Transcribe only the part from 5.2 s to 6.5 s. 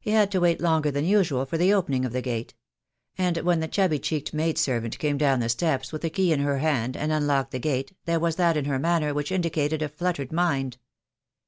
the steps with a key in